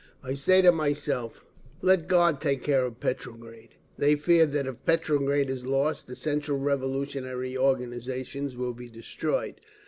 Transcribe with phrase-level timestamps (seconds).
[0.23, 1.45] I say to myself,
[1.83, 6.57] "Let God take care of Petrograd." They fear that if Petrograd is lost the central
[6.57, 9.61] revolutionary organisations will be destroyed.